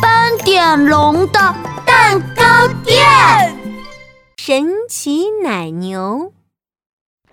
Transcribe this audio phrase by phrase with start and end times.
[0.00, 1.54] 斑点龙的
[1.86, 3.04] 蛋糕店，
[4.36, 6.32] 神奇奶牛。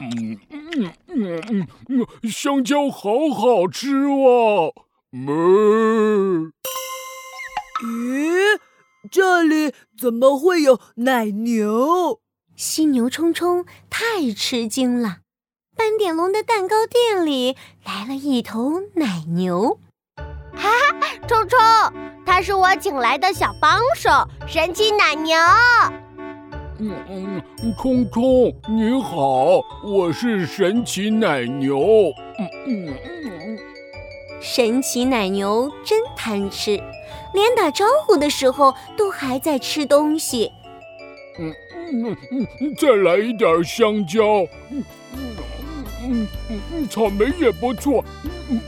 [0.00, 4.72] 嗯嗯嗯嗯嗯，香蕉好好吃哇！
[5.10, 6.52] 哞。
[7.82, 8.58] 咦，
[9.10, 12.20] 这里怎么会有奶牛？
[12.56, 15.18] 犀牛冲冲太吃惊了。
[15.76, 19.78] 斑点龙的蛋糕店里来了一头奶牛。
[20.54, 20.68] 哈
[21.00, 21.58] 哈，冲冲，
[22.28, 24.10] 他是我请来的小帮手，
[24.46, 25.34] 神奇奶牛。
[26.78, 27.42] 嗯嗯，
[27.74, 32.12] 空空你好，我是神奇奶牛。
[32.38, 32.94] 嗯嗯
[33.46, 33.58] 嗯，
[34.42, 36.72] 神奇奶牛真贪吃，
[37.32, 40.52] 连打招呼的时候都还在吃东西。
[41.38, 41.54] 嗯
[41.90, 44.42] 嗯嗯，再来一点香蕉。
[44.70, 45.36] 嗯嗯
[46.04, 48.04] 嗯嗯嗯，草莓也不错。
[48.50, 48.60] 嗯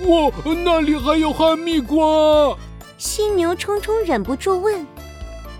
[0.00, 0.32] 嗯，哇，
[0.64, 2.56] 那里还有哈密瓜。
[3.00, 4.86] 犀牛冲冲忍不住问。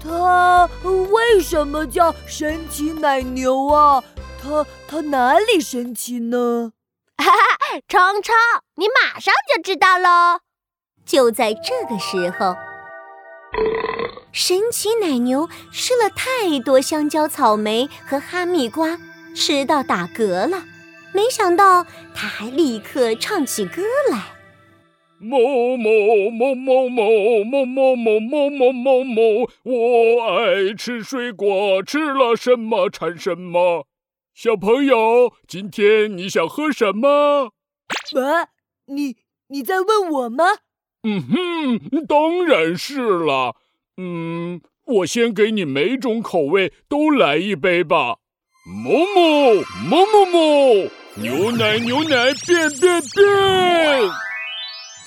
[0.02, 4.04] 它为什么叫神奇奶牛啊？
[4.42, 6.72] 它它哪里神奇呢？
[7.16, 8.34] 哈哈，冲冲，
[8.74, 10.40] 你马上就知道喽！
[11.06, 12.54] 就在这个时候，
[14.32, 18.98] 神奇奶牛吃了太多香蕉、草莓和哈密瓜，
[19.34, 20.62] 吃到打嗝了。
[21.14, 24.39] 没想到，它还立刻唱起歌来。
[25.30, 33.86] 某某某某某某某某某某某某，我爱吃水果，吃了什么馋什么。
[34.34, 37.52] 小朋友，今天你想喝什么？
[38.16, 38.48] 啊，
[38.86, 40.44] 你你在问我吗？
[41.04, 43.54] 嗯哼，当然是了。
[43.98, 48.16] 嗯，我先给你每种口味都来一杯吧。
[48.66, 49.54] 某某
[49.88, 50.38] 某某某，
[51.14, 54.29] 牛奶牛奶变变变。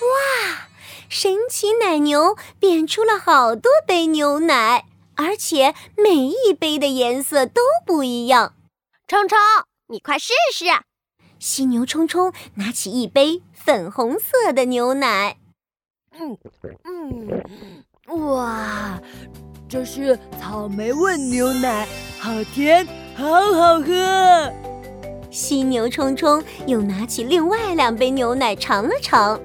[0.04, 0.68] 哇！
[1.08, 8.54] 神奇奶牛变出了好多杯牛奶，而且每一杯的颜色都不一样。
[9.06, 9.38] 冲冲，
[9.88, 10.64] 你快试试！
[11.38, 15.36] 犀牛冲冲拿起一杯粉红色的牛奶。
[16.18, 16.36] 嗯
[16.84, 19.00] 嗯，哇，
[19.68, 21.86] 这是草莓味牛奶，
[22.18, 24.52] 好甜，好好喝。
[25.30, 29.40] 犀牛冲冲又拿起另外两杯牛奶尝了尝。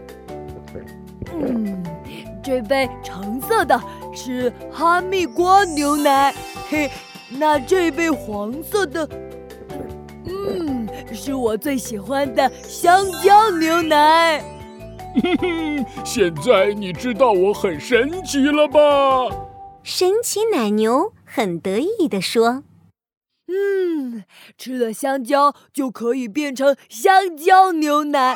[2.49, 3.79] 嗯，这杯橙色的
[4.11, 6.33] 是哈密瓜牛奶，
[6.67, 6.89] 嘿，
[7.29, 9.07] 那这杯黄色的，
[10.25, 14.43] 嗯，是我最喜欢的香蕉牛奶。
[15.21, 18.79] 哼哼，现在你知道我很神奇了吧？
[19.83, 22.63] 神奇奶牛很得意地说
[23.47, 24.23] ：“嗯，
[24.57, 28.33] 吃了香蕉就可以变成香蕉牛奶。”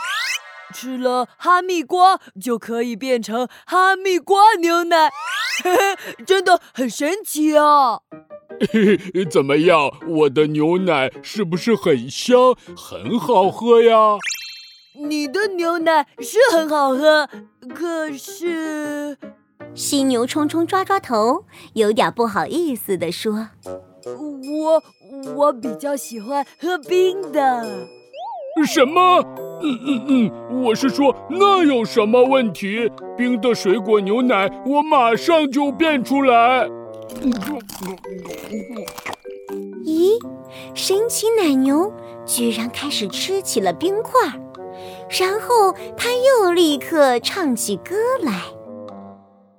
[0.73, 5.09] 吃了哈密瓜就可以变成哈密瓜牛奶，
[5.63, 7.99] 嘿嘿，真的很神奇啊！
[8.71, 14.17] 嘿嘿，怎么样，我的牛奶是不是很香，很好喝呀？
[14.95, 17.29] 你的牛奶是很好喝，
[17.73, 19.17] 可是……
[19.73, 23.49] 犀牛冲冲抓抓头，有点不好意思地说
[24.05, 24.83] ：“我
[25.33, 27.87] 我比较喜欢喝冰的。”
[28.65, 29.21] 什么？
[29.61, 32.91] 嗯嗯嗯，我是说，那有什么问题？
[33.17, 36.67] 冰的水果牛奶，我马上就变出来。
[39.85, 40.19] 咦，
[40.73, 41.93] 神奇奶牛
[42.25, 44.11] 居然开始吃起了冰块，
[45.19, 48.33] 然后它又立刻唱起歌来。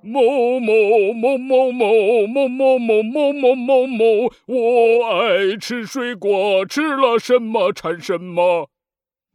[0.01, 0.21] 某
[0.59, 4.05] 某某某某某某某某某某某，
[4.45, 8.69] 我爱吃水果，吃了什么馋什么。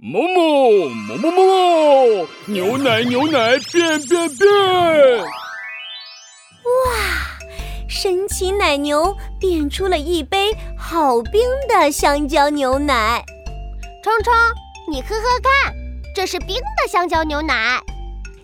[0.03, 1.43] 某某某某某
[2.17, 4.49] 某，牛奶牛奶变变变！
[5.21, 5.27] 哇，
[7.87, 13.23] 神奇奶牛变出了一杯好冰的香蕉牛奶。
[14.03, 14.33] 冲冲，
[14.91, 15.75] 你喝喝看，
[16.15, 17.79] 这是冰的香蕉牛奶。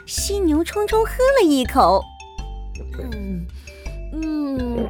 [0.05, 2.05] 犀牛冲冲喝了一口，
[3.01, 3.47] 嗯
[4.13, 4.87] 嗯，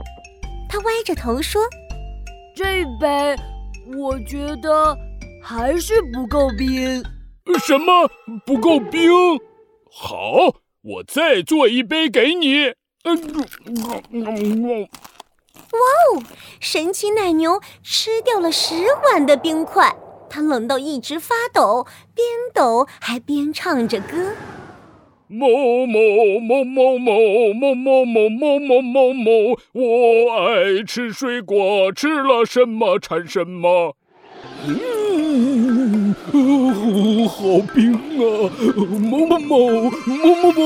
[0.69, 1.63] 他歪着头说
[2.57, 3.37] ：“这杯，
[3.97, 4.99] 我觉得。”
[5.49, 7.05] 还是不够冰？
[7.65, 8.11] 什么
[8.45, 9.09] 不够冰？
[9.89, 12.71] 好，我再做一杯给你。
[13.05, 13.13] 哇
[15.71, 16.23] 哦！
[16.59, 19.95] 神奇奶牛吃掉了十碗的冰块，
[20.29, 24.33] 它冷到一直发抖，边抖还边唱着歌。
[25.29, 25.47] 某
[25.87, 29.31] 某某某某某某某某某某某，
[29.75, 33.97] 我爱吃水果，吃了什么馋什么。
[34.67, 34.81] 嗯，
[36.33, 37.39] 哦，好
[37.75, 37.99] 冰啊！
[38.77, 40.61] 某某某某某某，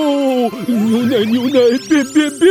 [0.66, 1.58] 牛奶牛奶
[1.88, 2.48] 变变变！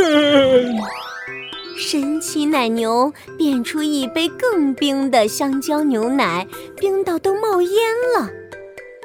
[1.76, 6.46] 神奇奶牛变出一杯更冰的香蕉牛奶，
[6.78, 7.72] 冰到都冒烟
[8.18, 8.30] 了。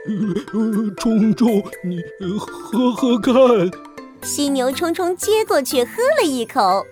[0.07, 2.01] 呃，冲冲，你
[2.37, 3.33] 喝喝看。
[4.21, 6.85] 犀牛冲冲接过去喝了一口，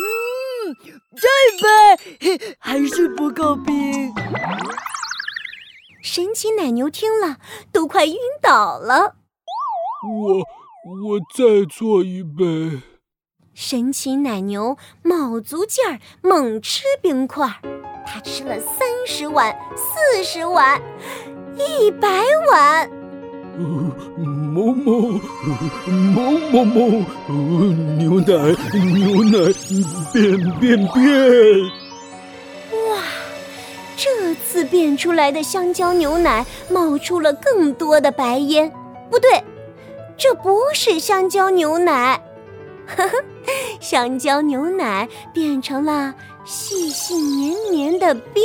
[0.00, 0.74] 嗯，
[1.14, 1.28] 这
[1.60, 4.12] 杯 还是不够冰。
[6.10, 7.36] 神奇奶牛听了
[7.70, 9.16] 都快晕倒了。
[10.08, 12.80] 我我再做一杯。
[13.52, 17.60] 神奇奶牛卯足劲儿猛吃冰块，
[18.06, 20.80] 他吃了三十碗、四十碗、
[21.58, 22.08] 一百
[22.50, 22.90] 碗。
[23.58, 25.20] 某某
[25.84, 26.88] 某某某，
[27.98, 28.32] 牛奶
[28.72, 29.52] 牛奶
[30.10, 31.87] 变变变！
[34.70, 38.72] 变出来的香蕉牛奶冒出了更多的白烟。
[39.10, 39.42] 不对，
[40.16, 42.22] 这不是香蕉牛奶。
[42.86, 43.24] 呵呵，
[43.80, 48.42] 香蕉牛奶变成了细细绵绵的冰。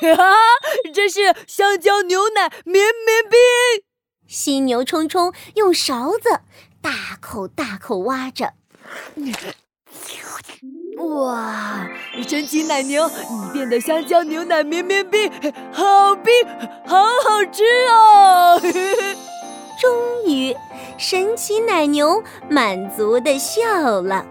[0.00, 0.34] 哈哈，
[0.94, 3.38] 这是香蕉牛奶绵绵冰。
[4.26, 6.40] 犀牛冲冲用勺子
[6.80, 8.52] 大口大口挖着。
[10.98, 11.88] 哇，
[12.26, 15.30] 神奇奶牛，你变的香蕉牛奶绵绵冰，
[15.72, 16.32] 好冰，
[16.84, 18.60] 好好吃哦！
[19.80, 20.54] 终于。
[20.96, 22.20] 神奇奶牛
[22.50, 24.26] 满足的笑了。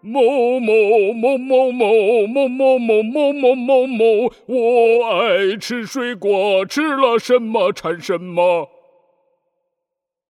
[0.00, 0.18] 某
[0.58, 8.70] 某某某某某某某某某某某，我爱吃水果，吃了什么馋什么。